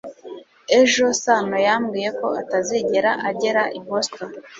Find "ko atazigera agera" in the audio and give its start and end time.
2.19-3.63